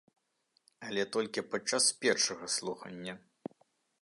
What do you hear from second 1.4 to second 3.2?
падчас першага слухання.